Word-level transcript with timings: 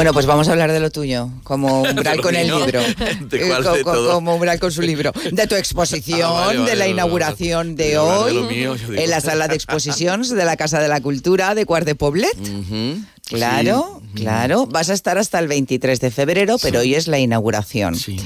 Bueno, 0.00 0.14
pues 0.14 0.24
vamos 0.24 0.48
a 0.48 0.52
hablar 0.52 0.72
de 0.72 0.80
lo 0.80 0.90
tuyo, 0.90 1.28
como 1.44 1.82
umbral 1.90 2.22
con 2.22 2.34
el 2.34 2.46
libro. 2.46 2.80
¿De 3.20 3.48
Co- 3.62 3.72
de 3.74 3.84
todo? 3.84 4.14
Como 4.14 4.34
umbral 4.34 4.58
con 4.58 4.72
su 4.72 4.80
libro. 4.80 5.12
De 5.30 5.46
tu 5.46 5.54
exposición, 5.56 6.22
Ah, 6.24 6.46
vale, 6.46 6.58
vale, 6.60 6.70
de 6.70 6.76
la 6.76 6.88
inauguración 6.88 7.76
de 7.76 7.88
de 7.88 7.98
hoy, 7.98 8.32
lo 8.34 8.44
mío, 8.44 8.76
en 8.88 9.10
la 9.10 9.20
sala 9.20 9.46
de 9.46 9.56
exposiciones 9.56 10.30
de 10.30 10.42
la 10.46 10.56
Casa 10.56 10.80
de 10.80 10.88
la 10.88 11.02
Cultura 11.02 11.54
de 11.54 11.66
Cuart 11.66 11.84
de 11.84 11.94
Poblet. 11.96 12.34
Claro, 13.28 14.00
sí. 14.14 14.22
claro. 14.22 14.66
Vas 14.66 14.88
a 14.88 14.94
estar 14.94 15.18
hasta 15.18 15.38
el 15.38 15.48
23 15.48 16.00
de 16.00 16.10
febrero, 16.10 16.56
pero 16.62 16.80
hoy 16.80 16.94
es 16.94 17.06
la 17.06 17.18
inauguración. 17.18 17.94
Sí. 17.94 18.16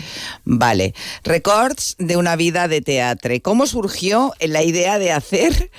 Vale. 0.45 0.95
Records 1.25 1.97
de 1.99 2.17
una 2.17 2.37
vida 2.37 2.69
de 2.69 2.83
teatro. 2.83 3.35
¿Cómo 3.43 3.67
surgió 3.67 4.33
la 4.41 4.63
idea 4.63 5.01
de 5.01 5.11
hacer 5.11 5.73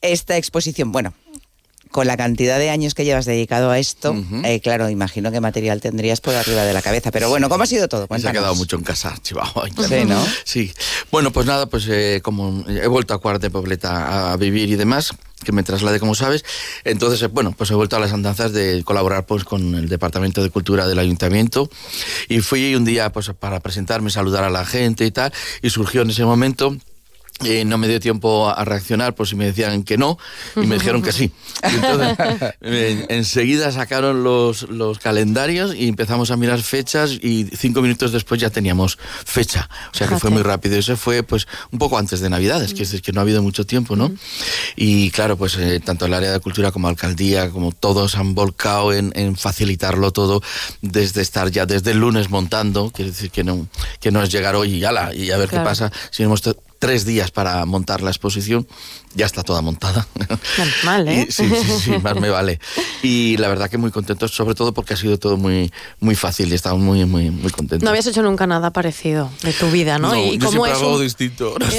esta 0.00 0.36
exposición? 0.36 0.92
Bueno, 0.92 1.12
con 1.90 2.06
la 2.06 2.16
cantidad 2.16 2.58
de 2.58 2.70
años 2.70 2.94
que 2.94 3.04
llevas 3.04 3.24
dedicado 3.24 3.70
a 3.70 3.78
esto, 3.78 4.14
eh, 4.44 4.60
claro, 4.60 4.88
imagino 4.88 5.32
qué 5.32 5.40
material 5.40 5.80
tendrías 5.80 6.20
por 6.20 6.34
arriba 6.34 6.64
de 6.64 6.72
la 6.72 6.82
cabeza. 6.82 7.10
Pero 7.10 7.28
bueno, 7.28 7.48
¿cómo 7.48 7.64
ha 7.64 7.66
sido 7.66 7.88
todo? 7.88 8.06
Se 8.18 8.28
ha 8.28 8.32
quedado 8.32 8.54
mucho 8.54 8.76
en 8.76 8.82
casa, 8.82 9.16
Chihuahua. 9.22 9.68
Sí, 9.90 10.04
¿no? 10.04 10.24
Sí. 10.44 10.72
Bueno, 11.10 11.32
pues 11.32 11.46
nada, 11.46 11.66
pues 11.66 11.86
eh, 11.88 12.20
como 12.22 12.64
he 12.68 12.86
vuelto 12.86 13.14
a 13.14 13.18
Cuart 13.18 13.42
de 13.42 13.50
Pobleta 13.50 14.32
a 14.32 14.36
vivir 14.36 14.70
y 14.70 14.76
demás, 14.76 15.12
que 15.44 15.52
me 15.52 15.62
trasladé, 15.62 15.98
como 15.98 16.14
sabes, 16.14 16.44
entonces, 16.84 17.22
eh, 17.22 17.26
bueno, 17.26 17.52
pues 17.56 17.70
he 17.70 17.74
vuelto 17.74 17.96
a 17.96 17.98
las 17.98 18.12
andanzas 18.12 18.52
de 18.52 18.82
colaborar 18.84 19.26
pues 19.26 19.44
con 19.44 19.74
el 19.74 19.88
Departamento 19.88 20.42
de 20.42 20.50
Cultura 20.50 20.86
del 20.86 20.98
Ayuntamiento 20.98 21.70
y 22.28 22.40
fui 22.40 22.74
un 22.74 22.84
día 22.84 23.10
pues 23.10 23.30
para 23.38 23.60
presentarme, 23.60 24.10
saludar 24.10 24.44
a 24.44 24.50
la 24.50 24.64
gente 24.64 25.04
y 25.06 25.10
tal, 25.10 25.32
y 25.62 25.70
surgió 25.70 26.02
en 26.02 26.10
ese 26.10 26.24
momento... 26.24 26.76
eh, 27.44 27.64
no 27.64 27.78
me 27.78 27.88
dio 27.88 28.00
tiempo 28.00 28.48
a 28.48 28.64
reaccionar 28.64 29.14
por 29.14 29.26
si 29.26 29.34
me 29.36 29.46
decían 29.46 29.82
que 29.82 29.96
no 29.96 30.18
y 30.56 30.60
me 30.66 30.74
dijeron 30.76 31.02
que 31.02 31.12
sí. 31.12 31.32
Y 31.70 31.74
entonces 31.74 32.16
eh, 32.60 33.06
enseguida 33.08 33.72
sacaron 33.72 34.22
los, 34.24 34.62
los 34.70 34.98
calendarios 34.98 35.74
y 35.74 35.88
empezamos 35.88 36.30
a 36.30 36.36
mirar 36.36 36.60
fechas 36.62 37.12
y 37.12 37.44
cinco 37.56 37.82
minutos 37.82 38.12
después 38.12 38.40
ya 38.40 38.50
teníamos 38.50 38.98
fecha. 39.24 39.68
O 39.92 39.96
sea 39.96 40.06
que 40.08 40.16
fue 40.18 40.30
muy 40.30 40.42
rápido. 40.42 40.76
Eso 40.76 40.96
fue 40.96 41.22
pues 41.22 41.46
un 41.72 41.78
poco 41.78 41.98
antes 41.98 42.20
de 42.20 42.30
Navidades, 42.30 42.74
que 42.74 42.82
es 42.82 43.00
que 43.02 43.12
no 43.12 43.20
ha 43.20 43.22
habido 43.22 43.42
mucho 43.42 43.64
tiempo, 43.66 43.96
¿no? 43.96 44.12
Y 44.76 45.10
claro, 45.10 45.36
pues 45.36 45.56
eh, 45.56 45.80
tanto 45.80 46.06
el 46.06 46.14
área 46.14 46.32
de 46.32 46.40
cultura 46.40 46.72
como 46.72 46.88
alcaldía, 46.88 47.50
como 47.50 47.72
todos 47.72 48.16
han 48.16 48.34
volcado 48.34 48.92
en, 48.92 49.12
en 49.14 49.36
facilitarlo 49.36 50.10
todo 50.12 50.42
desde 50.82 51.22
estar 51.22 51.50
ya 51.50 51.66
desde 51.66 51.92
el 51.92 51.98
lunes 51.98 52.30
montando. 52.30 52.90
Quiere 52.90 53.10
decir 53.10 53.30
que 53.30 53.44
no, 53.44 53.66
que 54.00 54.10
no 54.10 54.22
es 54.22 54.30
llegar 54.30 54.56
hoy 54.56 54.74
y, 54.74 54.84
ala, 54.84 55.14
y 55.14 55.30
a 55.30 55.36
ver 55.38 55.48
Claro. 55.48 55.64
qué 55.64 55.68
pasa. 55.68 55.92
Si 56.10 56.22
hemos 56.22 56.42
tres 56.80 57.04
días 57.04 57.30
para 57.30 57.64
montar 57.66 58.00
la 58.02 58.10
exposición, 58.10 58.66
ya 59.14 59.26
está 59.26 59.42
toda 59.44 59.60
montada. 59.60 60.08
Menos 60.58 60.74
mal, 60.84 61.06
¿eh? 61.08 61.26
Y- 61.28 61.32
sí, 61.32 61.44
sí, 61.48 61.72
sí, 61.84 61.90
más 62.02 62.16
me 62.18 62.30
vale. 62.30 62.58
Y 63.02 63.36
la 63.36 63.48
verdad 63.48 63.68
que 63.70 63.76
muy 63.78 63.90
contentos, 63.92 64.32
sobre 64.34 64.54
todo 64.56 64.72
porque 64.72 64.94
ha 64.94 64.96
sido 64.96 65.18
todo 65.18 65.36
muy, 65.36 65.70
muy 66.00 66.14
fácil 66.16 66.50
y 66.50 66.54
estamos 66.54 66.80
muy, 66.80 67.04
muy, 67.04 67.30
muy 67.30 67.50
contentos. 67.52 67.84
No 67.84 67.90
habías 67.90 68.06
hecho 68.06 68.22
nunca 68.22 68.46
nada 68.46 68.70
parecido 68.72 69.30
de 69.42 69.52
tu 69.52 69.70
vida, 69.70 69.98
¿no? 69.98 70.08
No, 70.14 70.16
¿Y 70.16 70.38
yo 70.38 70.46
cómo 70.46 70.66
es 70.66 70.72
hago 70.72 70.96
un- 70.96 71.02
distinto. 71.02 71.54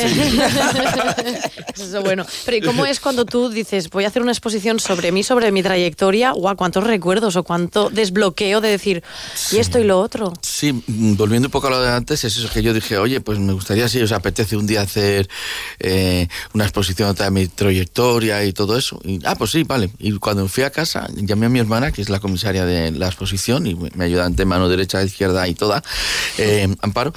Eso 1.74 1.98
es 1.98 2.04
bueno. 2.04 2.26
Pero 2.46 2.58
¿y 2.58 2.62
cómo 2.62 2.86
es 2.86 3.00
cuando 3.00 3.26
tú 3.26 3.50
dices, 3.50 3.90
voy 3.90 4.06
a 4.06 4.08
hacer 4.08 4.22
una 4.22 4.32
exposición 4.32 4.80
sobre 4.80 5.12
mí, 5.12 5.24
sobre 5.24 5.52
mi 5.52 5.64
trayectoria? 5.64 6.32
Guau, 6.32 6.56
¿cuántos 6.56 6.84
recuerdos 6.84 7.36
o 7.36 7.44
cuánto 7.44 7.90
desbloqueo 7.90 8.62
de 8.62 8.70
decir, 8.70 9.04
y 9.52 9.58
esto 9.58 9.80
y 9.80 9.84
lo 9.84 10.00
otro? 10.00 10.34
Sí, 10.42 10.74
mm, 10.74 11.16
volviendo 11.16 11.48
un 11.48 11.52
poco 11.52 11.68
a 11.68 11.72
lo 11.72 11.82
de 11.82 11.90
antes, 11.92 12.24
es 12.24 12.38
eso 12.38 12.50
que 12.50 12.62
yo 12.62 12.74
dije, 12.74 12.98
oye, 12.98 13.22
pues 13.22 13.40
me 13.40 13.54
gustaría, 13.54 13.88
si 13.90 14.00
os 14.02 14.12
apetece 14.12 14.56
un 14.58 14.68
día 14.68 14.82
hacer 14.92 15.30
eh, 15.80 16.28
una 16.54 16.66
exposición 16.66 17.16
de 17.16 17.32
mi 17.32 17.48
trayectoria 17.48 18.44
y 18.44 18.54
todo 18.54 18.78
eso. 18.78 19.00
Y, 19.04 19.20
ah, 19.26 19.36
pues 19.36 19.52
sí, 19.52 19.64
vale. 19.64 19.90
Y 20.00 20.12
cuando 20.20 20.48
fui 20.48 20.64
a 20.64 20.70
casa, 20.70 21.08
llamé 21.16 21.46
a 21.46 21.50
mi 21.50 21.60
hermana, 21.60 21.92
que 21.92 22.02
es 22.02 22.10
la 22.10 22.20
comisaria 22.20 22.66
de 22.66 22.92
la 22.92 23.08
exposición, 23.08 23.66
y 23.68 23.76
me 23.76 24.06
ayuda 24.06 24.26
ante 24.26 24.46
mano 24.46 24.70
derecha, 24.70 25.02
izquierda 25.04 25.48
y 25.48 25.56
toda, 25.56 25.84
eh, 26.38 26.68
Amparo, 26.82 27.14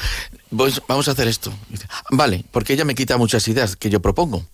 pues 0.57 0.81
vamos 0.89 1.09
a 1.09 1.13
hacer 1.13 1.29
esto. 1.29 1.53
Dice, 1.69 1.87
vale, 2.11 2.45
porque 2.51 2.73
ella 2.75 2.85
me 2.85 2.95
quita 2.95 3.19
muchas 3.19 3.47
ideas 3.49 3.77
que 3.77 3.91
yo 3.91 4.01
propongo. 4.01 4.45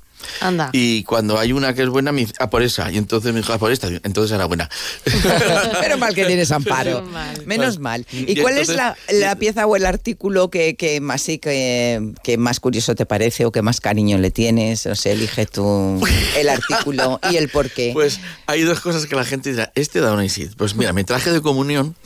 Anda. 0.41 0.70
Y 0.72 1.03
cuando 1.04 1.38
hay 1.38 1.53
una 1.53 1.75
que 1.75 1.82
es 1.82 1.88
buena, 1.88 2.12
me 2.12 2.20
dice, 2.22 2.34
ah, 2.38 2.50
por 2.50 2.62
esa. 2.62 2.91
Y 2.91 2.97
entonces 2.98 3.32
me 3.32 3.41
dijo, 3.41 3.53
ah, 3.53 3.58
por 3.58 3.72
esta. 3.72 3.88
Entonces 3.88 4.32
era 4.34 4.44
buena. 4.47 4.69
Menos 5.81 5.98
mal 5.98 6.14
que 6.14 6.25
tienes 6.25 6.50
amparo. 6.53 7.03
Menos 7.03 7.10
mal. 7.12 7.47
Menos 7.47 7.78
mal. 7.78 8.06
¿Y, 8.12 8.32
Y 8.32 8.36
cuál 8.42 8.59
es 8.59 8.69
entonces- 8.69 8.76
la, 8.76 8.97
la 9.28 9.36
pieza 9.36 9.66
o 9.66 9.76
el 9.76 9.86
artículo 9.86 10.50
que, 10.50 10.76
que 10.76 11.00
más 11.00 11.22
sí 11.22 11.38
que, 11.38 12.12
que 12.22 12.36
más 12.38 12.60
curioso 12.60 12.94
te 12.94 13.06
parece 13.06 13.44
o 13.44 13.53
que 13.53 13.62
más 13.62 13.80
cariño 13.80 14.19
le 14.19 14.30
tienes? 14.30 14.86
O 14.86 14.94
sea, 14.94 15.12
elige 15.12 15.47
tú 15.47 16.00
el 16.36 16.48
artículo 16.48 17.20
y 17.30 17.36
el 17.36 17.48
por 17.48 17.70
qué. 17.70 17.91
Pues 17.92 18.20
hay 18.47 18.62
dos 18.62 18.80
cosas 18.80 19.06
que 19.06 19.16
la 19.16 19.25
gente 19.25 19.50
dirá, 19.50 19.72
este 19.75 20.00
da 20.00 20.12
una 20.12 20.25
Isid. 20.25 20.53
Pues 20.56 20.75
mira, 20.75 20.92
me 20.92 21.04
traje 21.04 21.30
de 21.32 21.41
comunión 21.41 21.97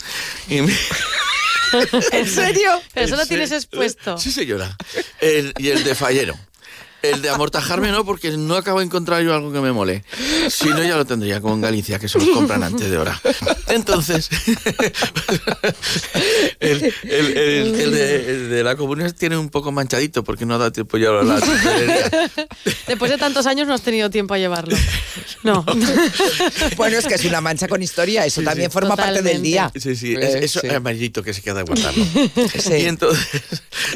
y 0.48 0.60
me- 0.62 0.74
¿En 2.12 2.28
serio? 2.28 2.70
Pero 2.92 3.06
eso 3.06 3.16
lo 3.16 3.26
tienes 3.26 3.50
expuesto. 3.50 4.16
Sí, 4.18 4.30
señora. 4.30 4.76
El- 5.20 5.52
y 5.58 5.68
el 5.70 5.82
de 5.84 5.94
fallero. 5.94 6.34
El 7.04 7.22
de 7.22 7.30
amortajarme 7.30 7.90
no, 7.90 8.04
porque 8.04 8.30
no 8.36 8.56
acabo 8.56 8.78
de 8.80 8.86
encontrar 8.86 9.22
yo 9.22 9.34
algo 9.34 9.52
que 9.52 9.60
me 9.60 9.72
mole. 9.72 10.04
Si 10.48 10.68
no, 10.68 10.82
ya 10.82 10.96
lo 10.96 11.04
tendría, 11.04 11.40
como 11.40 11.54
en 11.54 11.60
Galicia, 11.60 11.98
que 11.98 12.08
se 12.08 12.18
los 12.18 12.28
compran 12.28 12.62
antes 12.62 12.90
de 12.90 12.96
hora. 12.98 13.20
Entonces, 13.68 14.28
el, 16.60 16.92
el- 17.02 17.38
el- 17.38 17.74
el 17.80 17.90
de, 17.92 18.30
el 18.30 18.50
de 18.50 18.64
la 18.64 18.76
comunión 18.76 19.12
tiene 19.12 19.36
un 19.36 19.48
poco 19.48 19.72
manchadito, 19.72 20.24
porque 20.24 20.46
no 20.46 20.58
da 20.58 20.70
tiempo 20.70 20.96
ya 20.98 21.10
a 21.10 21.22
la. 21.22 21.40
Después 22.86 23.10
de 23.10 23.18
tantos 23.18 23.46
años 23.46 23.66
no 23.66 23.74
has 23.74 23.82
tenido 23.82 24.10
tiempo 24.10 24.34
a 24.34 24.38
llevarlo. 24.38 24.76
No. 25.42 25.64
Bueno, 26.76 26.98
es 26.98 27.06
que 27.06 27.14
es 27.14 27.24
una 27.24 27.40
mancha 27.40 27.68
con 27.68 27.82
historia, 27.82 28.24
eso 28.24 28.42
también 28.42 28.70
forma 28.70 28.96
parte 28.96 29.22
del 29.22 29.42
Totalmente. 29.42 29.48
día. 29.48 29.70
Sí, 29.74 29.96
sí, 29.96 30.14
Eh, 30.14 30.18
es, 30.38 30.44
eso 30.44 30.60
sí. 30.60 30.66
es 30.68 30.72
amarillito 30.74 31.22
que 31.22 31.34
se 31.34 31.42
queda 31.42 31.62
guardarlo. 31.62 32.04
Sí. 32.58 32.74
Y, 32.78 32.84
entonces, 32.86 33.26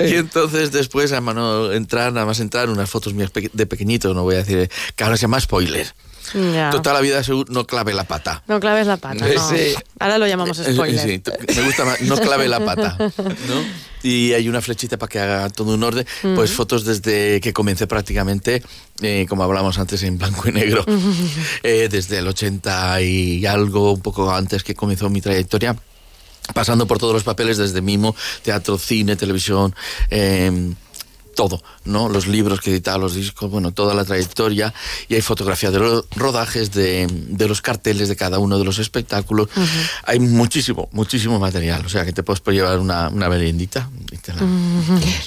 y 0.01 0.15
entonces 0.15 0.73
después, 0.73 1.13
a 1.13 1.21
mano 1.21 1.73
entrar, 1.73 2.13
nada 2.13 2.27
más 2.27 2.41
entrar, 2.41 2.69
unas 2.69 2.91
fotos 2.91 2.98
mías 3.15 3.31
peque- 3.31 3.51
de 3.53 3.67
pequeñito, 3.67 4.13
no 4.15 4.23
voy 4.23 4.35
a 4.37 4.39
decir, 4.39 4.71
que 4.97 5.05
ahora 5.05 5.17
se 5.17 5.23
llama 5.23 5.41
spoiler. 5.41 5.93
Ya. 6.35 6.69
Toda 6.71 6.93
la 6.93 7.01
vida 7.01 7.23
no 7.49 7.67
clave 7.67 7.95
la 7.95 8.05
pata. 8.05 8.43
No 8.49 8.61
claves 8.61 8.87
la 8.87 8.99
pata, 8.99 9.25
no. 9.27 9.49
Sí. 9.49 9.75
Ahora 9.99 10.19
lo 10.19 10.27
llamamos 10.27 10.59
Eh, 10.59 10.75
spoiler. 10.75 11.01
sí, 11.01 11.23
me 11.57 11.63
gusta 11.65 11.87
más, 11.87 12.03
no 12.03 12.17
clave 12.19 12.49
la 12.49 12.63
pata. 12.63 12.99
¿no? 13.17 13.89
Y 14.03 14.35
hay 14.35 14.47
una 14.49 14.61
flechita 14.61 14.99
para 14.99 15.09
que 15.09 15.19
haga 15.21 15.49
todo 15.49 15.73
un 15.73 15.83
orden. 15.83 16.07
Pues 16.35 16.51
fotos 16.53 16.85
desde 16.85 17.41
que 17.41 17.55
comencé 17.55 17.87
prácticamente, 17.87 18.63
eh, 19.01 19.25
como 19.27 19.43
hablamos 19.43 19.79
antes, 19.79 20.03
en 20.03 20.19
blanco 20.19 20.49
y 20.49 20.53
negro. 20.53 20.85
Eh, 21.63 21.89
desde 21.91 22.19
el 22.19 22.29
80 22.29 23.01
y 23.01 23.47
algo, 23.47 23.93
un 23.95 24.03
poco 24.03 24.31
antes 24.31 24.63
que 24.63 24.75
comenzó 24.75 25.09
mi 25.09 25.23
trayectoria. 25.23 25.77
Pasando 26.55 26.87
por 26.87 26.99
todos 26.99 27.13
los 27.15 27.25
papeles 27.25 27.57
desde 27.59 27.81
mimo, 27.83 28.15
teatro, 28.43 28.79
cine, 28.79 29.17
televisión, 29.17 29.75
eh, 30.11 30.73
todo, 31.39 31.63
¿no? 31.85 32.09
Los 32.09 32.27
libros 32.27 32.61
que 32.61 32.71
editaba, 32.73 32.99
los 32.99 33.15
discos, 33.15 33.49
bueno, 33.49 33.71
toda 33.71 33.95
la 33.95 34.05
trayectoria. 34.05 34.75
Y 35.09 35.15
hay 35.15 35.21
fotografía 35.23 35.71
de 35.71 35.79
los 35.79 36.05
rodajes, 36.17 36.73
de, 36.73 37.07
de 37.09 37.47
los 37.47 37.63
carteles 37.63 38.09
de 38.09 38.17
cada 38.17 38.41
uno 38.41 38.59
de 38.59 38.65
los 38.65 38.81
espectáculos. 38.81 39.49
Hay 40.03 40.19
muchísimo, 40.19 40.89
muchísimo 40.91 41.39
material. 41.39 41.87
O 41.87 41.89
sea, 41.89 42.05
que 42.05 42.13
te 42.13 42.25
puedes 42.25 42.41
por 42.41 42.55
llevar 42.55 42.81
una, 42.81 43.09
una 43.09 43.29
meriendita. 43.29 43.89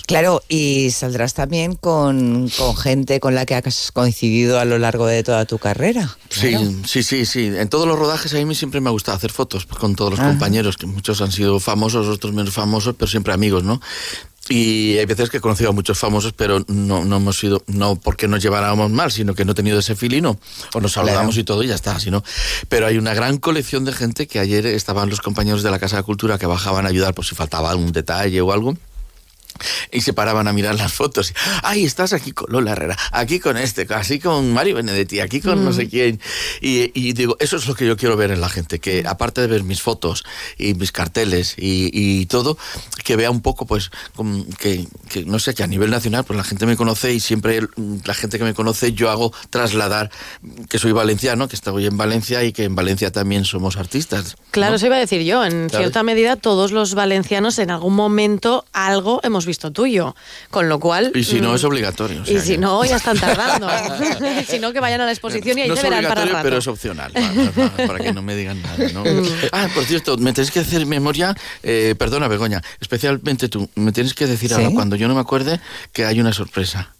Claro, 0.06 0.44
y 0.50 0.92
saldrás 0.92 1.34
también 1.34 1.76
con, 1.78 2.50
con 2.58 2.76
gente 2.76 3.22
con 3.22 3.34
la 3.34 3.46
que 3.46 3.56
has 3.56 3.92
coincidido 3.94 4.60
a 4.60 4.66
lo 4.66 4.78
largo 4.80 5.08
de 5.08 5.24
toda 5.24 5.46
tu 5.46 5.60
carrera. 5.60 6.18
Sí, 6.30 6.50
Claro. 6.50 6.72
sí, 6.86 7.04
sí, 7.04 7.26
sí. 7.26 7.46
En 7.56 7.70
todos 7.70 7.88
los 7.88 7.98
rodajes 7.98 8.34
a 8.34 8.44
mí 8.46 8.54
siempre 8.56 8.82
me 8.82 8.90
ha 8.90 8.92
gustado 8.92 9.16
hacer 9.16 9.32
fotos 9.32 9.66
pues, 9.66 9.80
con 9.80 9.96
todos 9.96 10.12
los 10.12 10.20
Ajá. 10.20 10.28
compañeros, 10.30 10.76
que 10.76 10.88
muchos 10.88 11.22
han 11.22 11.32
sido 11.32 11.60
famosos, 11.62 12.08
otros 12.08 12.34
menos 12.34 12.54
famosos, 12.54 12.96
pero 12.98 13.10
siempre 13.10 13.32
amigos, 13.34 13.64
¿no? 13.64 13.80
Y 14.50 14.98
hay 14.98 15.06
veces 15.06 15.30
que 15.30 15.38
he 15.38 15.42
conocido 15.42 15.70
a 15.70 15.74
muchos 15.74 15.98
famosos, 16.00 16.34
pero 16.34 16.64
no, 16.68 17.06
no 17.06 17.18
hemos 17.18 17.38
sido, 17.38 17.64
no 17.68 17.96
porque 17.96 18.28
nos 18.28 18.42
lleváramos 18.42 18.90
mal, 18.90 19.12
sino 19.12 19.36
que 19.36 19.46
no 19.46 19.52
he 19.52 19.56
tenido 19.56 19.80
ese 19.80 19.96
filino, 19.96 20.38
o 20.74 20.82
nos 20.82 20.94
saludamos 20.94 21.36
Claro. 21.36 21.42
y 21.42 21.44
todo 21.44 21.64
y 21.64 21.68
ya 21.68 21.76
está, 21.76 22.00
sino. 22.00 22.24
Pero 22.68 22.88
hay 22.88 22.98
una 22.98 23.14
gran 23.14 23.38
colección 23.38 23.86
de 23.86 23.94
gente 23.94 24.28
que 24.28 24.40
ayer 24.40 24.66
estaban 24.66 25.10
los 25.10 25.22
compañeros 25.22 25.62
de 25.64 25.70
la 25.72 25.80
Casa 25.80 25.98
de 25.98 26.04
Cultura 26.04 26.38
que 26.38 26.48
bajaban 26.48 26.86
a 26.86 26.90
ayudar 26.90 27.14
por 27.14 27.24
si 27.26 27.36
faltaba 27.36 27.70
algún 27.70 27.92
detalle 27.92 28.42
o 28.42 28.52
algo. 28.52 28.76
Y 29.92 30.02
se 30.02 30.14
paraban 30.14 30.48
a 30.48 30.54
mirar 30.54 30.76
las 30.76 30.94
fotos. 30.94 31.34
Ay, 31.64 31.86
estás 31.86 32.14
aquí 32.14 32.32
con 32.32 32.52
Lola 32.52 32.72
Herrera, 32.72 32.98
aquí 33.12 33.40
con 33.40 33.58
este, 33.58 33.88
así 33.94 34.20
con 34.20 34.52
Mario 34.54 34.76
Benedetti, 34.76 35.20
aquí 35.20 35.40
con 35.40 35.64
no 35.64 35.72
sé 35.74 35.88
quién. 35.88 36.20
Y, 36.62 36.92
y 36.94 37.14
digo, 37.14 37.38
eso 37.40 37.58
es 37.58 37.68
lo 37.68 37.76
que 37.76 37.86
yo 37.86 37.96
quiero 37.96 38.18
ver 38.18 38.32
en 38.32 38.42
la 38.42 38.50
gente, 38.50 38.80
que 38.80 39.04
aparte 39.06 39.42
de 39.42 39.48
ver 39.48 39.64
mis 39.64 39.82
fotos 39.82 40.24
y 40.58 40.74
mis 40.74 40.92
carteles 40.92 41.56
y, 41.58 41.90
y 41.94 42.26
todo, 42.26 42.58
que 43.04 43.16
vea 43.16 43.30
un 43.32 43.42
poco, 43.42 43.66
pues, 43.66 43.92
que, 44.58 44.88
que, 45.10 45.26
no 45.26 45.40
sé, 45.40 45.54
que 45.54 45.64
a 45.64 45.68
nivel 45.68 45.92
nacional, 45.92 46.24
pues 46.24 46.38
la 46.38 46.44
gente 46.44 46.66
me 46.66 46.76
conoce 46.76 47.14
y 47.14 47.20
siempre 47.20 47.62
mm, 47.62 47.98
la 48.06 48.14
gente 48.14 48.38
que 48.38 48.44
me 48.44 48.54
conoce 48.54 48.94
yo 48.94 49.10
hago 49.10 49.34
trasladar 49.50 50.10
que 50.70 50.80
soy 50.80 50.92
valenciano, 50.92 51.48
que 51.48 51.56
estoy 51.56 51.86
en 51.86 51.98
Valencia 51.98 52.44
y 52.44 52.52
que 52.52 52.64
en 52.64 52.76
Valencia 52.76 53.12
también 53.12 53.46
somos 53.46 53.78
artistas. 53.78 54.36
Claro, 54.52 54.72
¿no? 54.72 54.76
eso 54.78 54.86
iba 54.88 54.96
a 54.96 55.00
decir 55.00 55.22
yo. 55.22 55.44
En 55.46 55.70
¿Sabes? 55.70 55.78
cierta 55.78 56.04
medida, 56.04 56.36
todos 56.36 56.72
los 56.72 56.96
valencianos 56.96 57.60
en 57.60 57.72
algún 57.72 57.96
momento 57.96 58.66
algo 58.74 59.20
hemos 59.24 59.46
visto 59.46 59.52
visto 59.52 59.74
tuyo. 59.82 60.16
Con 60.50 60.70
lo 60.70 60.80
cual. 60.80 61.12
Y 61.16 61.24
si 61.24 61.42
no, 61.42 61.52
mm, 61.52 61.56
es 61.56 61.64
obligatorio. 61.64 62.22
o 62.22 62.24
y 62.24 62.28
sea 62.34 62.42
si 62.42 62.52
que- 62.54 62.58
no, 62.58 62.84
ya 62.86 62.98
están 62.98 63.18
tardando. 63.20 63.68
si 64.48 64.60
no, 64.60 64.72
que 64.74 64.80
vayan 64.80 65.02
a 65.02 65.06
la 65.06 65.12
exposición 65.12 65.58
y 65.58 65.62
ahí 65.62 65.68
no 65.70 65.74
te 65.76 65.80
es 65.82 65.84
verán 65.84 66.04
para 66.04 66.22
obligatorio, 66.22 66.34
rato. 66.34 66.44
pero 66.44 66.58
es 66.58 66.68
opcional, 66.68 67.12
va, 67.16 67.88
para 67.88 68.00
que 68.00 68.14
no 68.14 68.22
me 68.22 68.36
digan 68.36 68.62
nada, 68.62 68.90
¿no? 68.94 69.04
ah, 69.52 69.68
por 69.74 69.84
cierto, 69.86 70.18
me 70.18 70.34
tenéis 70.34 70.52
que 70.52 70.60
hacer 70.60 70.86
memoria, 70.86 71.36
eh, 71.64 71.96
perdona 71.98 72.28
Begoña, 72.28 72.62
especialmente 72.80 73.50
tú, 73.50 73.70
me 73.76 73.92
tienes 73.92 74.14
que 74.14 74.28
decir 74.28 74.50
¿Sí? 74.50 74.56
ahora, 74.56 74.70
cuando 74.74 74.96
yo 74.96 75.08
no 75.08 75.16
me 75.16 75.22
acuerde, 75.22 75.60
que 75.94 76.06
hay 76.06 76.20
una 76.20 76.34
sorpresa. 76.34 76.94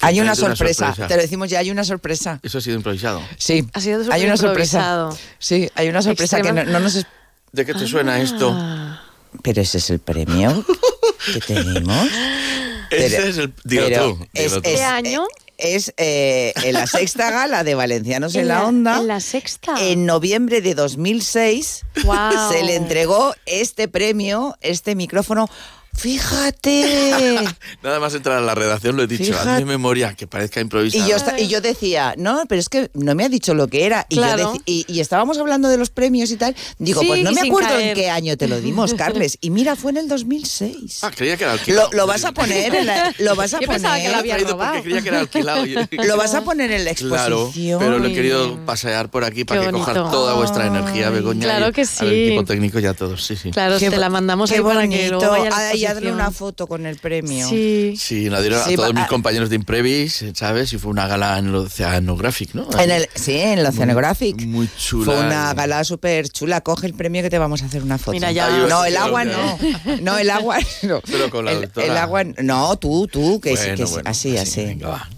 Hay 0.00 0.20
una 0.20 0.30
Hay 0.32 0.38
una 0.40 0.54
sorpresa. 0.54 0.86
sorpresa. 0.86 1.08
Te 1.08 1.16
lo 1.16 1.22
decimos 1.22 1.50
ya, 1.50 1.58
hay 1.58 1.70
una 1.72 1.82
sorpresa. 1.82 2.38
Eso 2.44 2.58
ha 2.58 2.60
sido 2.60 2.76
improvisado. 2.76 3.20
Sí, 3.36 3.66
Ha 3.72 3.80
sido 3.80 4.12
hay 4.12 4.24
una 4.24 4.36
sorpresa. 4.36 5.08
Sí, 5.40 5.68
hay 5.74 5.88
una 5.88 6.02
sorpresa 6.02 6.40
que 6.40 6.52
no, 6.52 6.62
no 6.64 6.78
nos... 6.78 6.94
es- 6.94 7.06
¿De 7.50 7.64
qué 7.66 7.74
te 7.74 7.86
suena 7.86 8.20
esto? 8.20 8.52
Ah. 8.54 9.02
Pero 9.42 9.60
ese 9.60 9.78
es 9.78 9.90
el 9.90 9.98
premio 9.98 10.64
que 11.32 11.40
tenemos. 11.40 12.06
Ese 12.90 13.16
Pero- 13.16 13.28
es 13.28 13.36
el... 13.38 13.52
Digo 13.64 13.84
pero 13.88 14.14
tú, 14.16 14.26
es- 14.32 14.44
digo 14.50 14.62
tú. 14.62 14.68
es- 14.70 14.76
¿Qué 14.76 14.82
año? 14.84 15.26
Es 15.58 15.92
eh, 15.96 16.52
en 16.62 16.72
la 16.72 16.86
sexta 16.86 17.30
gala 17.32 17.64
de 17.64 17.74
Valencianos 17.74 18.34
en, 18.36 18.42
En 18.42 18.48
la, 18.48 18.54
la- 18.60 18.66
Onda. 18.66 18.98
en 18.98 19.08
la 19.08 19.20
sexta. 19.20 19.74
En 19.78 20.06
noviembre 20.06 20.60
de 20.62 20.74
2006 20.74 21.82
Guau. 22.04 22.52
se 22.52 22.62
le 22.62 22.76
entregó 22.76 23.34
este 23.44 23.88
premio, 23.88 24.56
este 24.60 24.94
micrófono. 24.94 25.50
Fíjate. 25.98 27.38
Nada 27.82 28.00
más 28.00 28.14
entrar 28.14 28.38
a 28.38 28.40
la 28.40 28.54
redacción 28.54 28.96
lo 28.96 29.02
he 29.02 29.06
dicho, 29.06 29.24
Fíjate. 29.24 29.50
hazme 29.50 29.64
memoria, 29.64 30.14
que 30.14 30.26
parezca 30.26 30.60
improvisado. 30.60 31.04
Y 31.04 31.10
yo, 31.10 31.16
esta- 31.16 31.38
y 31.40 31.48
yo 31.48 31.60
decía, 31.60 32.14
no, 32.16 32.44
pero 32.48 32.60
es 32.60 32.68
que 32.68 32.90
no 32.94 33.14
me 33.14 33.24
ha 33.24 33.28
dicho 33.28 33.54
lo 33.54 33.68
que 33.68 33.84
era. 33.86 34.06
Y, 34.08 34.16
yo 34.16 34.22
Claro. 34.22 34.54
y, 34.66 34.84
y 34.88 35.00
estábamos 35.00 35.38
hablando 35.38 35.68
de 35.68 35.76
los 35.78 35.90
premios 35.90 36.30
y 36.30 36.36
tal. 36.36 36.54
Digo, 36.78 37.00
Sí, 37.00 37.06
pues 37.08 37.22
no 37.22 37.32
me 37.32 37.40
acuerdo 37.42 37.78
en 37.78 37.94
qué 37.94 38.10
año 38.10 38.36
te 38.36 38.48
lo 38.48 38.60
dimos, 38.60 38.94
Carles. 38.98 39.38
Y 39.40 39.50
mira, 39.50 39.76
fue 39.76 39.90
en 39.92 39.98
el 39.98 40.08
2006. 40.08 40.98
Ah, 41.02 41.10
creía 41.14 41.36
que 41.36 41.44
era 41.44 41.54
Lo, 41.54 41.58
alquilado. 41.60 41.90
lo 41.92 42.06
vas 42.06 42.24
a 42.24 42.32
poner 42.32 42.74
en 42.74 42.86
la, 42.86 43.14
lo 43.18 43.36
vas 43.36 43.54
a 43.54 43.60
Yo 43.60 43.68
pensaba 43.68 43.96
que 43.96 44.02
poner, 44.02 44.12
lo 44.12 44.18
había 44.18 44.34
Traído 44.34 44.52
robado. 44.52 44.72
porque 44.74 44.82
creía 44.88 45.02
que 45.02 45.08
era 45.08 45.20
alquilado. 45.20 45.64
lo 46.06 46.16
vas 46.16 46.34
a 46.34 46.42
poner 46.42 46.70
en 46.72 46.84
la 46.84 46.94
Claro, 46.94 47.36
exposición. 47.46 47.78
pero 47.78 47.98
lo 47.98 48.06
he 48.08 48.12
querido 48.12 48.64
pasear 48.64 49.10
por 49.10 49.24
aquí 49.24 49.44
para 49.44 49.60
Qué 49.60 49.66
que 49.66 49.72
coja 49.72 49.92
bonito. 49.92 50.10
toda 50.10 50.34
vuestra 50.34 50.66
energía, 50.66 51.10
Begoña. 51.10 51.44
claro 51.44 51.68
y 51.68 51.72
que 51.72 51.82
Al 51.82 51.86
sí. 51.86 52.06
equipo 52.06 52.44
técnico 52.44 52.78
y 52.80 52.86
a 52.86 52.94
todos, 52.94 53.24
sí, 53.24 53.36
sí. 53.36 53.50
Claro, 53.50 53.78
Qué 53.78 53.90
te 53.90 53.96
la 53.96 54.08
mandamos 54.08 54.50
qué 54.50 54.56
ahí 54.56 54.62
para 54.62 54.88
que 54.88 55.08
luego 55.08 55.24
hazle 55.90 56.12
una 56.12 56.30
foto 56.30 56.66
con 56.66 56.86
el 56.86 56.96
premio. 56.98 57.48
Sí. 57.48 57.94
Sí, 57.98 58.28
la 58.30 58.40
dieron 58.40 58.60
Sí, 58.64 58.74
a 58.74 58.76
todos 58.76 58.94
mis 58.94 59.06
compañeros 59.06 59.50
de 59.50 59.56
Imprevis, 59.56 60.24
¿sabes? 60.34 60.72
Y 60.72 60.78
fue 60.78 60.90
una 60.90 61.06
gala 61.06 61.38
en 61.38 61.48
el 61.48 61.54
Oceanographic, 61.56 62.54
¿no? 62.54 62.68
En 62.78 62.90
el, 62.90 63.08
sí, 63.14 63.36
en 63.38 63.58
el 63.58 63.66
Oceanographic. 63.66 64.40
Muy 64.46 64.68
chula. 64.78 65.04
Fue 65.04 65.20
una 65.20 65.54
gala 65.54 65.84
súper 65.84 66.28
chula. 66.28 66.60
Coge 66.60 66.86
el 66.86 66.94
premio 66.94 67.22
que 67.22 67.30
te 67.30 67.38
vamos 67.38 67.62
a 67.62 67.66
hacer 67.66 67.82
una 67.82 67.98
foto. 67.98 68.12
Mira, 68.12 68.32
ya- 68.32 68.46
Ay, 68.46 68.66
No, 68.68 68.84
el 68.84 68.96
agua 68.96 69.24
no. 69.24 69.58
No, 70.02 70.18
el 70.18 70.30
agua 70.30 70.58
no. 70.82 71.00
Pero 71.10 71.30
con 71.30 71.44
la 71.44 71.52
el, 71.52 71.62
doctora. 71.62 71.86
el 71.86 71.96
agua, 71.96 72.24
no, 72.24 72.76
tú, 72.76 73.06
tú, 73.06 73.40
que, 73.40 73.56
sí, 73.56 73.62
Bueno, 73.68 73.76
que 73.76 73.86
sí, 73.86 73.92
bueno, 73.92 74.10
así, 74.10 74.36
así. 74.36 74.64
Venga, 74.64 74.88
va. 74.88 75.08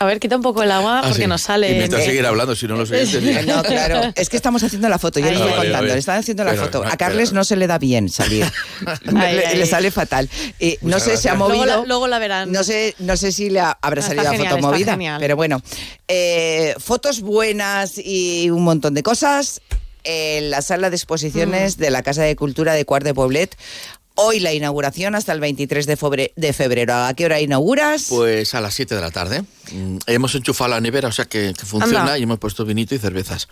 A 0.00 0.04
ver, 0.04 0.20
quita 0.20 0.36
un 0.36 0.42
poco 0.42 0.62
el 0.62 0.70
agua 0.70 1.00
porque 1.02 1.22
Así. 1.22 1.26
nos 1.26 1.42
sale. 1.42 1.72
Y 1.72 1.80
Eh, 1.82 1.88
seguir 1.90 2.24
hablando, 2.24 2.54
si 2.54 2.68
no 2.68 2.76
los 2.76 2.88
oyentes... 2.90 3.46
No, 3.46 3.62
claro. 3.64 4.12
Es 4.14 4.28
que 4.28 4.36
estamos 4.36 4.62
haciendo 4.62 4.88
la 4.88 4.98
foto, 4.98 5.18
yo 5.18 5.26
les 5.26 5.34
estoy 5.40 5.52
contando. 5.52 5.82
Le 5.92 5.98
están 5.98 6.18
haciendo 6.18 6.44
la 6.44 6.52
Pero, 6.52 6.62
foto. 6.64 6.84
A 6.84 6.96
Carles 6.96 7.30
pero- 7.30 7.40
no 7.40 7.44
se 7.44 7.56
le 7.56 7.66
da 7.66 7.78
bien 7.78 8.08
salir. 8.08 8.46
le, 9.02 9.66
sale 9.66 9.90
fatal. 9.90 10.28
Y 10.60 10.78
no 10.82 11.00
sé, 11.00 11.16
se 11.16 11.28
ha 11.28 11.34
gracias. 11.34 11.36
movido. 11.38 11.64
Luego 11.64 11.80
la- 11.82 11.86
luego 11.88 12.06
la 12.08 12.18
verán. 12.20 12.52
No 12.52 12.62
sé, 12.62 12.94
no 13.00 13.16
sé 13.16 13.32
si 13.32 13.50
le 13.50 13.58
ha- 13.60 13.76
habrá 13.82 14.00
Está 14.00 14.14
salido 14.14 14.32
la 14.32 14.38
foto 14.38 14.56
está 14.56 14.68
movida. 14.68 14.92
genial. 14.92 15.16
Pero 15.20 15.34
bueno, 15.36 15.60
eh, 16.06 16.74
fotos 16.78 17.20
buenas 17.20 17.94
y 17.98 18.50
un 18.50 18.62
montón 18.62 18.94
de 18.94 19.02
cosas 19.02 19.60
en 20.04 20.50
la 20.50 20.62
sala 20.62 20.90
de 20.90 20.96
exposiciones 20.96 21.76
Mm. 21.76 21.80
de 21.80 21.90
la 21.90 22.02
Casa 22.02 22.22
de 22.22 22.36
Cultura 22.36 22.72
de 22.74 22.84
Cuart 22.84 23.04
de 23.04 23.14
Poblet. 23.14 23.56
Hoy 24.20 24.40
la 24.40 24.52
inauguración 24.52 25.14
hasta 25.14 25.32
el 25.32 25.38
23 25.38 25.86
de 25.86 25.96
febre- 25.96 26.32
de 26.34 26.52
febrero. 26.52 26.92
¿A 26.94 27.14
qué 27.14 27.24
hora 27.26 27.40
inauguras? 27.40 28.06
Pues 28.08 28.52
a 28.54 28.60
las 28.60 28.74
7 28.74 28.96
de 28.96 29.00
la 29.00 29.10
tarde. 29.12 29.42
Mm, 29.72 29.98
Hemos 30.06 30.34
enchufado 30.34 30.70
la 30.70 30.80
nevera, 30.80 31.08
o 31.08 31.12
sea 31.12 31.26
que, 31.26 31.54
que 31.56 31.64
funciona 31.64 32.00
Anda. 32.00 32.18
y 32.18 32.24
hemos 32.24 32.38
puesto 32.38 32.64
vinito 32.64 32.94
y 32.94 32.98
cervezas. 32.98 33.46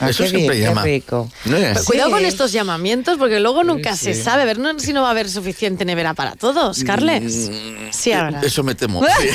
Ah, 0.00 0.08
Eso 0.10 0.22
qué 0.22 0.30
siempre 0.30 0.56
bien, 0.56 0.68
qué 0.68 0.74
llama. 0.74 0.82
rico. 0.84 1.30
¿No 1.46 1.56
es? 1.56 1.64
Pero 1.72 1.84
Cuidado 1.84 2.08
Sí. 2.10 2.14
con 2.14 2.24
estos 2.24 2.52
llamamientos 2.52 3.18
porque 3.18 3.40
luego 3.40 3.64
nunca 3.64 3.96
se 3.96 4.14
sabe. 4.14 4.42
A 4.42 4.44
ver 4.46 4.58
no- 4.58 4.78
si 4.78 4.92
no 4.92 5.02
va 5.02 5.08
a 5.08 5.10
haber 5.10 5.28
suficiente 5.28 5.84
nevera 5.84 6.14
para 6.14 6.36
todos, 6.36 6.84
Carles. 6.84 7.50
Sí 7.90 8.12
habrá. 8.12 8.40
Mm, 8.40 8.44
Eso 8.44 8.62
me 8.62 8.74
temo. 8.76 9.02
sí. 9.20 9.28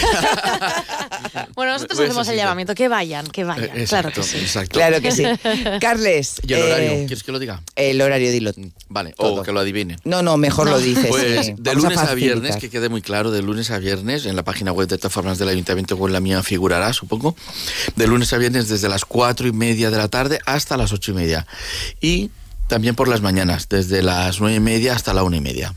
Bueno, 1.55 1.73
nosotros 1.73 1.99
hacemos 1.99 2.25
sí, 2.25 2.31
el 2.33 2.37
sí. 2.39 2.41
llamamiento. 2.43 2.73
Que 2.75 2.87
vayan, 2.87 3.27
que 3.27 3.43
vayan. 3.43 3.65
Eh, 3.77 3.85
claro 3.87 4.09
exacto, 4.09 4.21
que 4.21 4.27
sí. 4.27 4.37
exacto. 4.37 4.79
Claro 4.79 5.01
que 5.01 5.11
sí. 5.11 5.23
Carles. 5.81 6.35
¿Y 6.47 6.53
el 6.53 6.61
horario? 6.63 6.91
eh, 6.91 7.03
¿Quieres 7.07 7.23
que 7.23 7.31
lo 7.31 7.39
diga? 7.39 7.61
el 7.75 8.01
horario, 8.01 8.31
dilo. 8.31 8.51
Vale, 8.89 9.13
o 9.17 9.41
que 9.43 9.51
lo 9.51 9.59
adivine. 9.59 9.97
No, 10.05 10.21
no, 10.23 10.37
mejor 10.37 10.62
lo 10.65 10.79
dices. 10.79 11.07
Pues 11.07 11.45
sí. 11.47 11.55
de 11.57 11.75
lunes 11.75 11.97
a, 11.97 12.13
viernes, 12.13 12.57
que 12.57 12.69
quede 12.69 12.89
muy 12.89 13.01
claro, 13.01 13.31
de 13.31 13.41
lunes 13.41 13.71
a 13.71 13.79
viernes, 13.79 14.25
en 14.25 14.35
la 14.35 14.43
página 14.43 14.71
web 14.71 14.87
de 14.87 14.97
todas 14.97 15.13
formas 15.13 15.37
del 15.37 15.49
Ayuntamiento 15.49 15.95
o 15.95 16.07
en 16.07 16.13
la 16.13 16.19
mía 16.19 16.41
figurará, 16.43 16.93
supongo, 16.93 17.35
de 17.95 18.07
lunes 18.07 18.33
a 18.33 18.37
viernes 18.37 18.69
desde 18.69 18.89
las 18.89 19.05
cuatro 19.05 19.47
y 19.47 19.51
media 19.51 19.91
de 19.91 19.97
la 19.97 20.07
tarde 20.07 20.39
hasta 20.45 20.77
las 20.77 20.93
ocho 20.93 21.11
y 21.11 21.15
media. 21.15 21.47
Y 22.01 22.31
también 22.67 22.95
por 22.95 23.07
las 23.07 23.21
mañanas, 23.21 23.67
desde 23.69 24.01
las 24.01 24.39
nueve 24.39 24.57
y 24.57 24.59
media 24.59 24.95
hasta 24.95 25.13
la 25.13 25.23
una 25.23 25.37
y 25.37 25.41
media. 25.41 25.73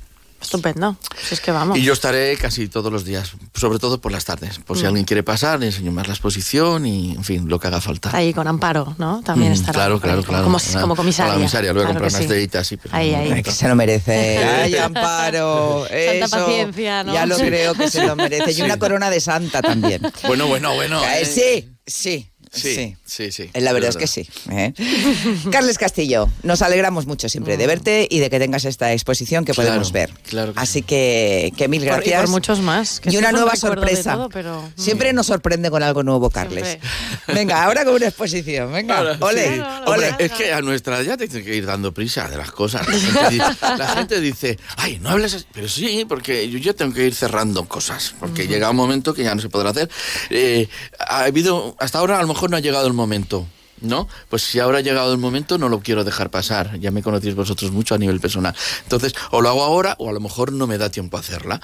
Estupendo. 0.47 0.97
Si 1.21 1.35
es 1.35 1.41
que 1.41 1.51
vamos. 1.51 1.77
Y 1.77 1.83
yo 1.83 1.93
estaré 1.93 2.37
casi 2.37 2.69
todos 2.69 2.93
los 2.93 3.05
días, 3.05 3.33
sobre 3.55 3.79
todo 3.79 4.01
por 4.01 4.13
las 4.13 4.25
tardes. 4.25 4.59
Por 4.61 4.77
si 4.77 4.85
Mm. 4.85 4.87
alguien 4.87 5.05
quiere 5.05 5.23
pasar, 5.23 5.59
le 5.61 5.67
enseño 5.67 5.91
más 5.93 6.07
la 6.07 6.15
exposición 6.15 6.87
y, 6.87 7.13
en 7.13 7.25
fin, 7.25 7.49
lo 7.49 7.59
que 7.59 7.67
haga 7.67 7.81
falta. 7.81 8.11
Ahí 8.17 8.33
con 8.33 8.47
Amparo, 8.47 8.95
¿no? 8.99 9.23
También 9.25 9.51
Mm, 9.51 9.55
estará. 9.55 9.73
Claro, 9.73 10.01
claro, 10.01 10.19
como- 10.19 10.29
claro. 10.29 10.45
Como, 10.45 10.59
Una- 10.71 10.81
como 10.81 10.97
comisaria. 10.97 11.33
La 11.33 11.39
comisaria, 11.39 11.73
luego 11.73 11.89
Claro 11.89 12.01
comprar 12.01 12.11
que 12.13 12.17
unas 12.25 12.29
sí. 12.29 12.35
deditas, 12.35 12.67
sí. 12.67 12.77
pero 12.77 12.95
Ahí, 12.95 13.15
ahí. 13.15 13.33
Ay, 13.33 13.43
que 13.43 13.51
se 13.51 13.69
lo 13.69 13.75
merece. 13.75 14.39
Ay, 14.39 14.77
Amparo. 14.77 15.81
Santa 15.89 16.25
eso. 16.27 16.37
paciencia, 16.39 17.03
¿no? 17.05 17.13
Ya 17.13 17.27
lo 17.27 17.37
Sí. 17.37 17.43
creo 17.47 17.75
que 17.75 17.91
se 17.91 18.07
lo 18.07 18.15
merece. 18.17 18.53
Y 18.53 18.63
una 18.63 18.79
corona 18.79 19.11
de 19.11 19.21
santa 19.21 19.63
también. 19.63 20.03
Bueno, 20.27 20.47
bueno, 20.47 20.75
bueno. 20.75 21.03
Eh. 21.05 21.25
sí, 21.25 21.77
sí. 21.87 22.31
Sí, 22.57 22.75
Sí. 22.75 22.97
sí, 23.05 23.33
sí. 23.33 23.51
Eh, 23.53 23.61
La 23.61 23.73
verdad 23.73 23.91
es 23.91 23.97
que 23.97 24.07
sí. 24.07 24.29
¿eh? 24.51 24.73
Carles 25.51 25.79
Castillo, 25.79 26.29
nos 26.43 26.63
alegramos 26.63 27.07
mucho 27.07 27.29
siempre 27.29 27.57
de 27.57 27.67
verte 27.67 28.07
y 28.11 28.19
de 28.19 28.31
que 28.31 28.39
tengas 28.39 28.65
esta 28.65 28.93
exposición 28.93 29.45
que 29.45 29.53
Claro, 29.53 29.69
podemos 29.71 29.93
ver. 29.93 30.11
claro 30.29 30.53
que 30.55 30.61
Así 30.61 30.83
que, 30.83 31.53
que 31.57 31.69
mil 31.69 31.81
Por- 31.81 31.89
y 31.89 31.91
por 31.91 32.05
gracias. 32.05 32.31
muchos 32.31 32.61
más, 32.61 33.01
que 33.01 33.11
Y 33.11 33.17
una 33.17 33.33
nueva 33.33 33.57
sorpresa. 33.57 34.15
todo, 34.15 34.29
pero- 34.29 34.63
mm. 34.63 34.81
Siempre 34.81 35.13
nos 35.13 35.27
sorprende 35.27 35.71
con 35.71 35.83
algo 35.83 36.03
nuevo, 36.03 36.31
Carles. 36.31 36.67
Siempre. 36.67 37.35
Venga, 37.35 37.65
ahora 37.65 37.85
con 37.85 37.95
una 37.95 38.07
exposición. 38.07 38.73
Venga, 38.73 38.99
Ahora, 38.99 39.17
ole, 39.21 39.45
sí. 39.49 39.55
Claro, 39.57 39.85
ole. 39.93 40.09
Hombre, 40.11 40.25
es 40.27 40.33
que 40.33 40.53
a 40.53 40.61
nuestra 40.63 41.01
edad 41.01 41.19
te 41.19 41.29
tiene 41.29 41.45
que 41.45 41.55
ir 41.55 41.67
dando 41.67 41.93
prisa 41.93 42.29
de 42.29 42.37
las 42.37 42.51
cosas. 42.51 42.87
La 42.87 42.95
gente, 42.99 43.31
dice, 43.31 43.57
la 43.79 43.89
gente 43.89 44.21
dice, 44.21 44.59
ay, 44.77 44.99
no 45.01 45.11
hables 45.11 45.35
así". 45.35 45.45
Pero 45.53 45.69
sí, 45.69 46.05
porque 46.09 46.49
yo 46.51 46.59
ya 46.59 46.73
tengo 46.75 46.93
que 46.95 47.05
ir 47.07 47.15
cerrando 47.15 47.67
cosas, 47.67 48.15
porque 48.19 48.47
llega 48.47 48.71
un 48.71 48.77
momento 48.77 49.15
que 49.15 49.23
ya 49.25 49.35
no 49.35 49.41
se 49.43 49.49
podrá 49.49 49.71
hacer. 49.71 49.89
Eh, 50.31 50.69
ha 50.99 51.25
habido, 51.25 51.77
hasta 51.79 51.99
ahora 51.99 52.19
a 52.19 52.23
lo 52.23 52.29
mejor 52.29 52.46
no 52.49 52.57
ha 52.57 52.61
llegado 52.61 52.87
el 52.87 52.93
momento. 52.93 53.47
¿No? 53.83 54.09
Pues 54.31 54.41
si 54.43 54.59
ahora 54.59 54.79
ha 54.79 54.81
llegado 54.81 55.13
el 55.13 55.19
momento, 55.19 55.59
no 55.59 55.69
lo 55.69 55.81
quiero 55.81 56.03
dejar 56.03 56.31
pasar. 56.31 56.81
Ya 56.81 56.91
me 56.91 57.03
conocéis 57.03 57.35
vosotros 57.35 57.73
mucho 57.73 57.95
a 57.95 57.99
nivel 57.99 58.21
personal. 58.21 58.55
Entonces, 58.85 59.13
o 59.33 59.43
lo 59.43 59.51
hago 59.51 59.63
ahora, 59.65 59.97
o 59.99 60.09
a 60.09 60.13
lo 60.15 60.21
mejor 60.21 60.51
no 60.51 60.67
me 60.67 60.79
da 60.79 60.89
tiempo 60.89 61.19
a 61.19 61.21
hacerla. 61.21 61.61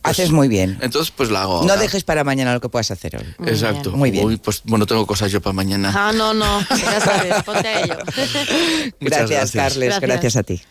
Pues, 0.00 0.20
Haces 0.20 0.30
muy 0.30 0.46
bien. 0.46 0.78
Entonces, 0.80 1.10
pues 1.16 1.28
la 1.32 1.42
hago 1.42 1.54
No 1.64 1.70
ahora. 1.72 1.76
dejes 1.82 2.04
para 2.04 2.22
mañana 2.22 2.54
lo 2.54 2.60
que 2.60 2.68
puedas 2.68 2.92
hacer 2.92 3.16
hoy. 3.16 3.26
Muy 3.38 3.48
Exacto. 3.48 3.88
bien. 3.90 3.98
Muy 3.98 4.10
bien. 4.12 4.26
Uy, 4.26 4.36
pues 4.36 4.60
bueno, 4.62 4.86
tengo 4.86 5.04
cosas 5.08 5.32
yo 5.32 5.40
para 5.40 5.54
mañana. 5.54 5.92
Ah, 5.92 6.12
no, 6.14 6.32
no. 6.32 6.60
Ya 6.70 7.00
sabes, 7.00 7.42
ponte 7.42 7.66
a 7.66 7.80
ello. 7.80 7.96
Muchas 9.00 9.28
Gracias, 9.28 9.28
gracias. 9.28 9.52
Carles. 9.52 9.88
Gracias. 9.88 10.00
gracias 10.02 10.36
a 10.36 10.42
ti. 10.44 10.62